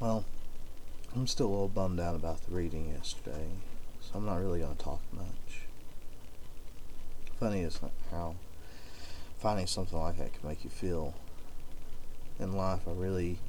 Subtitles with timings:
[0.00, 0.24] Well,
[1.14, 3.48] I'm still a little bummed out about the reading yesterday,
[4.00, 5.66] so I'm not really going to talk much.
[7.38, 7.78] Funny is
[8.10, 8.36] how
[9.38, 11.12] finding something like that can make you feel
[12.38, 12.80] in life.
[12.88, 13.40] I really,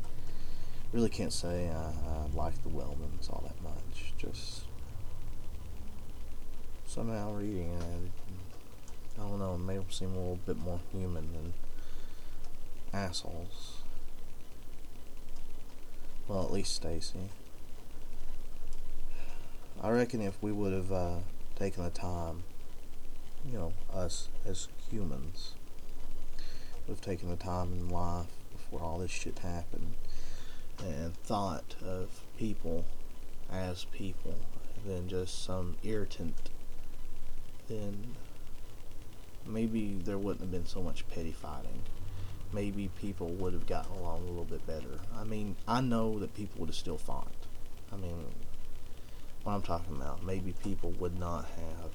[0.91, 4.13] really can't say I, I like the Wellmans all that much.
[4.17, 4.63] Just
[6.85, 8.11] somehow reading it,
[9.17, 11.53] I don't know, it made them seem a little bit more human than
[12.91, 13.80] assholes.
[16.31, 17.27] Well, at least Stacy.
[19.83, 21.15] I reckon if we would have uh,
[21.57, 22.43] taken the time,
[23.45, 25.55] you know, us as humans,
[26.87, 29.95] would have taken the time in life before all this shit happened
[30.79, 32.85] and thought of people
[33.51, 34.35] as people
[34.87, 36.49] than just some irritant,
[37.67, 38.15] then
[39.45, 41.81] maybe there wouldn't have been so much petty fighting.
[42.53, 44.99] Maybe people would have gotten along a little bit better.
[45.17, 47.31] I mean, I know that people would have still fought.
[47.93, 48.25] I mean,
[49.43, 51.91] what I'm talking about, maybe people would not have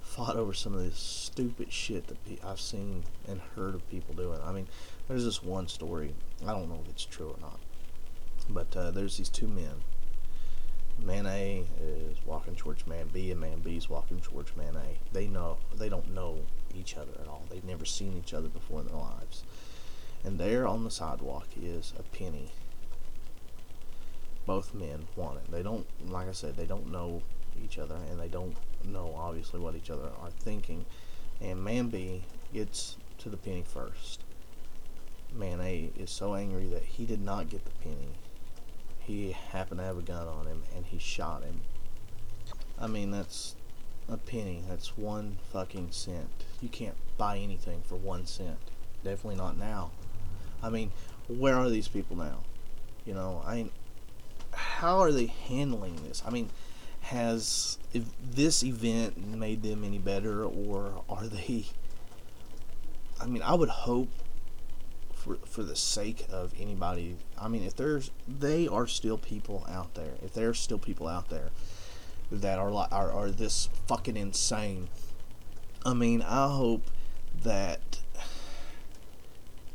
[0.00, 4.40] fought over some of this stupid shit that I've seen and heard of people doing.
[4.44, 4.66] I mean,
[5.08, 6.14] there's this one story.
[6.46, 7.60] I don't know if it's true or not,
[8.48, 9.82] but uh, there's these two men.
[11.04, 14.98] Man A is walking towards Man B, and Man B is walking towards Man A.
[15.12, 16.38] They know they don't know
[16.74, 17.44] each other at all.
[17.50, 19.44] They've never seen each other before in their lives.
[20.24, 22.50] And there on the sidewalk is a penny.
[24.46, 25.50] Both men want it.
[25.50, 27.22] They don't, like I said, they don't know
[27.62, 30.84] each other, and they don't know obviously what each other are thinking.
[31.40, 32.22] And Man B
[32.52, 34.22] gets to the penny first.
[35.32, 38.14] Man A is so angry that he did not get the penny
[39.10, 41.60] he happened to have a gun on him and he shot him.
[42.78, 43.56] I mean, that's
[44.10, 44.62] a penny.
[44.68, 46.28] That's one fucking cent.
[46.60, 48.58] You can't buy anything for one cent.
[49.04, 49.90] Definitely not now.
[50.62, 50.92] I mean,
[51.28, 52.38] where are these people now?
[53.04, 53.70] You know, I mean,
[54.52, 56.22] how are they handling this?
[56.26, 56.50] I mean,
[57.02, 57.78] has
[58.22, 61.66] this event made them any better or are they
[63.20, 64.08] I mean, I would hope
[65.12, 67.16] for for the sake of anybody.
[67.38, 70.14] I mean, if there's they are still people out there.
[70.22, 71.50] If there's still people out there
[72.30, 74.88] that are like are, are this fucking insane.
[75.84, 76.90] I mean, I hope
[77.42, 78.00] that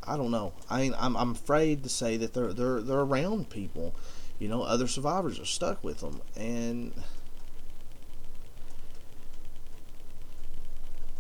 [0.04, 0.54] I don't know.
[0.70, 3.96] I mean, I'm I'm afraid to say that they're they're they're around people.
[4.40, 6.92] You know, other survivors are stuck with them, and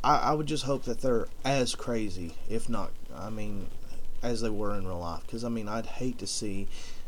[0.03, 2.91] I, I would just hope that they're as crazy, if not.
[3.15, 3.67] I mean,
[4.21, 5.21] as they were in real life.
[5.25, 6.67] Because I mean, I'd hate to see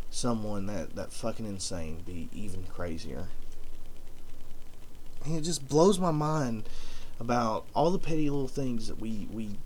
[0.09, 3.28] someone that that fucking insane be even crazier.
[5.28, 6.70] And it just blows my mind
[7.20, 9.58] about all the petty little things that we we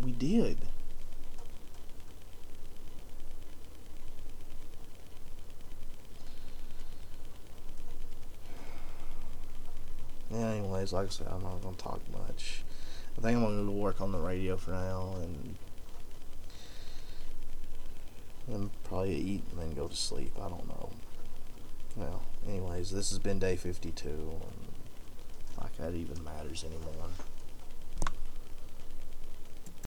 [0.00, 0.56] we did.
[10.32, 12.62] Anyways, like I said, I'm not gonna talk much.
[13.18, 15.56] I think I'm gonna go to work on the radio for now and
[18.46, 20.32] and probably eat and then go to sleep.
[20.38, 20.90] I don't know.
[21.96, 24.69] Well, anyways, this has been day 52, and
[25.60, 27.08] like that even matters anymore.